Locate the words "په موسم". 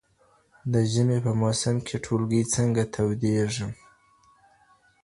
1.25-1.75